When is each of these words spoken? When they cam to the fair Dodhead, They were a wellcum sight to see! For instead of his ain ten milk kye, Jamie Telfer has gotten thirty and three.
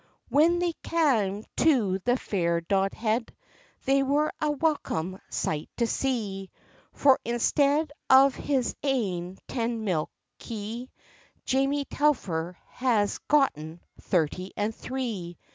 When 0.29 0.57
they 0.57 0.73
cam 0.81 1.43
to 1.57 1.99
the 2.05 2.17
fair 2.17 2.59
Dodhead, 2.59 3.35
They 3.85 4.01
were 4.01 4.33
a 4.41 4.49
wellcum 4.49 5.19
sight 5.29 5.69
to 5.77 5.85
see! 5.85 6.49
For 6.91 7.19
instead 7.23 7.91
of 8.09 8.33
his 8.33 8.75
ain 8.81 9.37
ten 9.47 9.83
milk 9.83 10.09
kye, 10.39 10.89
Jamie 11.45 11.85
Telfer 11.85 12.57
has 12.69 13.19
gotten 13.27 13.79
thirty 13.99 14.53
and 14.57 14.73
three. 14.73 15.37